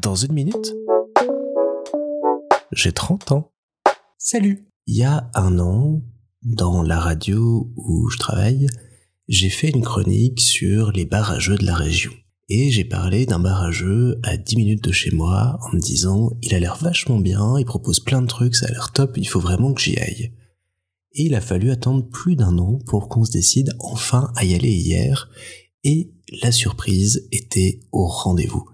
[0.00, 0.74] Dans une minute,
[2.72, 3.52] j'ai 30 ans.
[4.16, 6.02] Salut Il y a un an,
[6.42, 8.68] dans la radio où je travaille,
[9.26, 12.12] j'ai fait une chronique sur les barrageux de la région.
[12.48, 16.54] Et j'ai parlé d'un barrageux à 10 minutes de chez moi en me disant il
[16.54, 19.40] a l'air vachement bien, il propose plein de trucs, ça a l'air top, il faut
[19.40, 20.32] vraiment que j'y aille.
[21.14, 24.54] Et il a fallu attendre plus d'un an pour qu'on se décide enfin à y
[24.54, 25.28] aller hier.
[25.82, 26.12] Et
[26.42, 28.68] la surprise était au rendez-vous.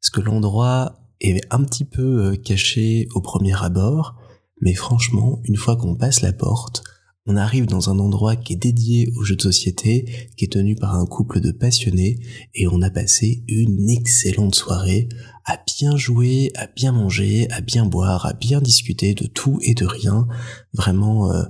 [0.00, 4.16] Parce que l'endroit est un petit peu euh, caché au premier abord,
[4.60, 6.82] mais franchement, une fois qu'on passe la porte,
[7.30, 10.76] on arrive dans un endroit qui est dédié aux jeux de société, qui est tenu
[10.76, 12.18] par un couple de passionnés,
[12.54, 15.10] et on a passé une excellente soirée
[15.44, 19.74] à bien jouer, à bien manger, à bien boire, à bien discuter de tout et
[19.74, 20.26] de rien.
[20.72, 21.42] Vraiment, euh,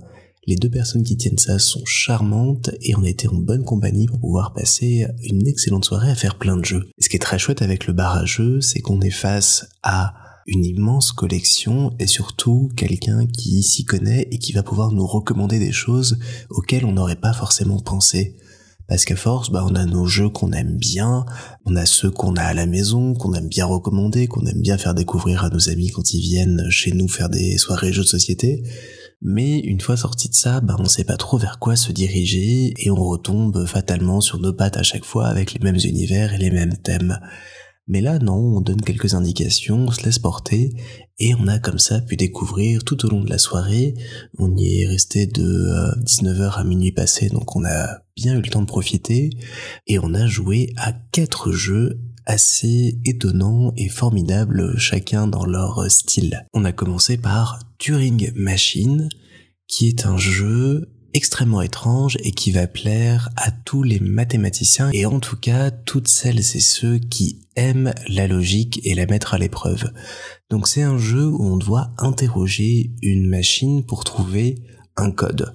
[0.48, 4.19] les deux personnes qui tiennent ça sont charmantes et on était en bonne compagnie pour
[4.19, 6.89] pouvoir passer une excellente soirée à faire plein de jeux.
[6.98, 8.25] ce qui est très chouette avec le bar
[8.62, 10.15] c'est qu'on est face à
[10.47, 15.59] une immense collection et surtout quelqu'un qui s'y connaît et qui va pouvoir nous recommander
[15.59, 18.34] des choses auxquelles on n'aurait pas forcément pensé.
[18.89, 21.27] Parce qu'à force, bah, on a nos jeux qu'on aime bien,
[21.67, 24.78] on a ceux qu'on a à la maison, qu'on aime bien recommander, qu'on aime bien
[24.78, 28.09] faire découvrir à nos amis quand ils viennent chez nous faire des soirées jeux de
[28.09, 28.62] société.
[29.20, 32.72] Mais une fois sorti de ça, bah, on sait pas trop vers quoi se diriger
[32.78, 36.39] et on retombe fatalement sur nos pattes à chaque fois avec les mêmes univers et
[36.39, 37.19] les mêmes thèmes.
[37.89, 40.75] Mais là, non, on donne quelques indications, on se laisse porter,
[41.19, 43.94] et on a comme ça pu découvrir tout au long de la soirée.
[44.39, 45.70] On y est resté de
[46.05, 49.31] 19h euh, à minuit passé, donc on a bien eu le temps de profiter,
[49.86, 56.47] et on a joué à quatre jeux assez étonnants et formidables, chacun dans leur style.
[56.53, 59.09] On a commencé par Turing Machine,
[59.66, 65.06] qui est un jeu extrêmement étrange et qui va plaire à tous les mathématiciens et
[65.06, 69.39] en tout cas toutes celles et ceux qui aiment la logique et la mettre à
[69.39, 69.92] l'épreuve.
[70.50, 74.56] Donc c'est un jeu où on doit interroger une machine pour trouver
[74.97, 75.55] un code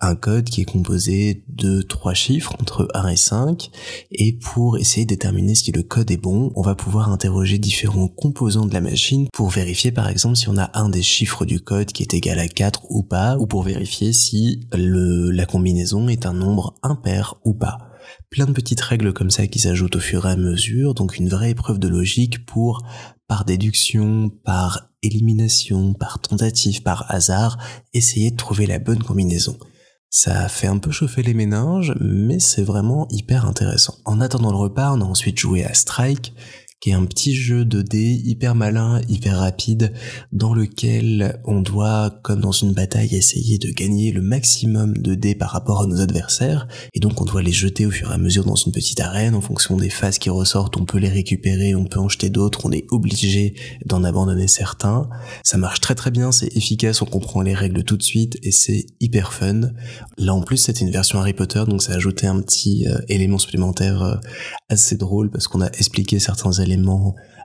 [0.00, 3.70] un code qui est composé de trois chiffres entre 1 et 5
[4.12, 8.08] et pour essayer de déterminer si le code est bon, on va pouvoir interroger différents
[8.08, 11.60] composants de la machine pour vérifier par exemple si on a un des chiffres du
[11.60, 16.26] code qui est égal à 4 ou pas ou pour vérifier si la combinaison est
[16.26, 17.78] un nombre impair ou pas.
[18.30, 21.28] Plein de petites règles comme ça qui s'ajoutent au fur et à mesure, donc une
[21.28, 22.82] vraie épreuve de logique pour,
[23.28, 27.58] par déduction, par élimination, par tentative, par hasard,
[27.92, 29.56] essayer de trouver la bonne combinaison.
[30.12, 33.94] Ça fait un peu chauffer les méninges, mais c'est vraiment hyper intéressant.
[34.04, 36.34] En attendant le repas, on a ensuite joué à Strike,
[36.80, 39.92] qui est un petit jeu de dés hyper malin, hyper rapide,
[40.32, 45.34] dans lequel on doit, comme dans une bataille, essayer de gagner le maximum de dés
[45.34, 48.18] par rapport à nos adversaires, et donc on doit les jeter au fur et à
[48.18, 51.74] mesure dans une petite arène, en fonction des phases qui ressortent, on peut les récupérer,
[51.74, 53.54] on peut en jeter d'autres, on est obligé
[53.84, 55.08] d'en abandonner certains.
[55.44, 58.52] Ça marche très très bien, c'est efficace, on comprend les règles tout de suite, et
[58.52, 59.72] c'est hyper fun.
[60.16, 62.98] Là en plus c'était une version Harry Potter, donc ça a ajouté un petit euh,
[63.08, 64.14] élément supplémentaire euh,
[64.70, 66.69] assez drôle, parce qu'on a expliqué certains éléments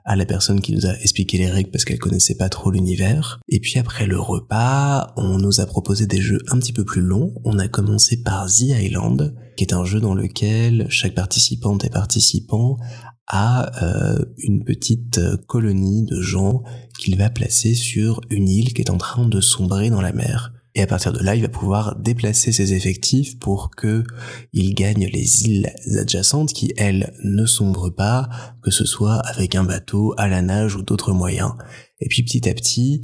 [0.04, 3.40] à la personne qui nous a expliqué les règles parce qu'elle connaissait pas trop l'univers.
[3.48, 7.02] Et puis après le repas, on nous a proposé des jeux un petit peu plus
[7.02, 7.34] longs.
[7.44, 11.90] On a commencé par The Island, qui est un jeu dans lequel chaque participante et
[11.90, 12.78] participant
[13.26, 16.62] a euh, une petite colonie de gens
[17.00, 20.52] qu'il va placer sur une île qui est en train de sombrer dans la mer.
[20.76, 24.04] Et à partir de là, il va pouvoir déplacer ses effectifs pour que
[24.52, 28.28] il gagne les îles adjacentes qui, elles, ne sombrent pas,
[28.62, 31.52] que ce soit avec un bateau, à la nage ou d'autres moyens.
[32.00, 33.00] Et puis petit à petit,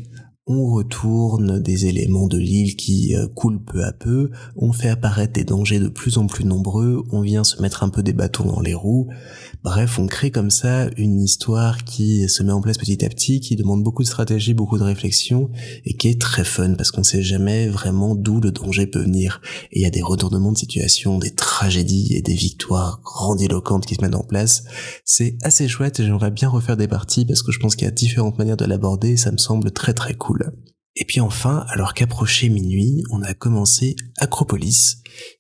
[0.47, 5.33] on retourne des éléments de l'île qui euh, coulent peu à peu, on fait apparaître
[5.33, 8.47] des dangers de plus en plus nombreux, on vient se mettre un peu des bâtons
[8.47, 9.09] dans les roues,
[9.63, 13.39] bref, on crée comme ça une histoire qui se met en place petit à petit,
[13.39, 15.49] qui demande beaucoup de stratégie, beaucoup de réflexion,
[15.85, 19.41] et qui est très fun, parce qu'on sait jamais vraiment d'où le danger peut venir,
[19.71, 23.95] et il y a des retournements de situation, des tragédies et des victoires grandiloquentes qui
[23.95, 24.65] se mettent en place,
[25.05, 27.89] c'est assez chouette, et j'aimerais bien refaire des parties, parce que je pense qu'il y
[27.89, 30.32] a différentes manières de l'aborder, ça me semble très très cool.
[30.95, 34.99] Et puis enfin, alors qu'approchait minuit, on a commencé Acropolis,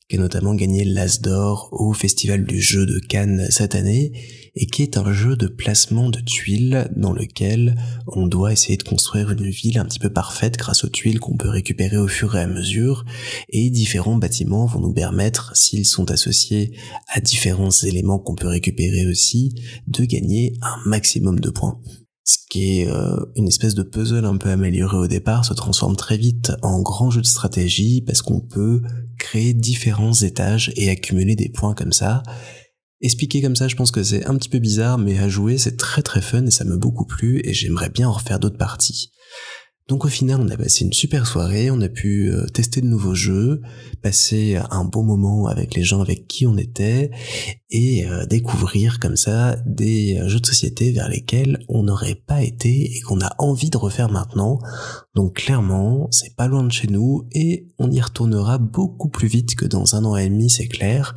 [0.08, 4.12] qui a notamment gagné l'As d'or au Festival du jeu de Cannes cette année,
[4.54, 8.82] et qui est un jeu de placement de tuiles dans lequel on doit essayer de
[8.82, 12.34] construire une ville un petit peu parfaite grâce aux tuiles qu'on peut récupérer au fur
[12.34, 13.04] et à mesure,
[13.50, 16.74] et différents bâtiments vont nous permettre, s'ils sont associés
[17.08, 19.54] à différents éléments qu'on peut récupérer aussi,
[19.86, 21.78] de gagner un maximum de points
[22.24, 25.96] ce qui est euh, une espèce de puzzle un peu amélioré au départ, se transforme
[25.96, 28.82] très vite en grand jeu de stratégie parce qu'on peut
[29.18, 32.22] créer différents étages et accumuler des points comme ça.
[33.00, 35.76] Expliquer comme ça, je pense que c'est un petit peu bizarre, mais à jouer, c'est
[35.76, 39.10] très très fun et ça m'a beaucoup plu et j'aimerais bien en refaire d'autres parties.
[39.92, 42.86] Donc au final, on a passé une super soirée, on a pu euh, tester de
[42.86, 43.60] nouveaux jeux,
[44.00, 47.10] passer un bon moment avec les gens avec qui on était
[47.68, 52.42] et euh, découvrir comme ça des euh, jeux de société vers lesquels on n'aurait pas
[52.42, 54.60] été et qu'on a envie de refaire maintenant.
[55.14, 59.56] Donc clairement, c'est pas loin de chez nous et on y retournera beaucoup plus vite
[59.56, 61.14] que dans un an et demi, c'est clair.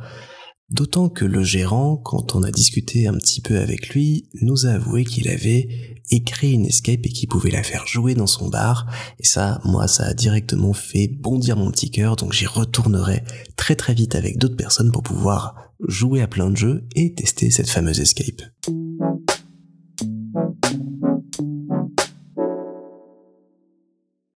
[0.68, 4.72] D'autant que le gérant, quand on a discuté un petit peu avec lui, nous a
[4.72, 8.86] avoué qu'il avait écrit une escape et qu'il pouvait la faire jouer dans son bar.
[9.18, 13.24] Et ça, moi, ça a directement fait bondir mon petit cœur, donc j'y retournerai
[13.56, 17.50] très très vite avec d'autres personnes pour pouvoir jouer à plein de jeux et tester
[17.50, 18.42] cette fameuse escape.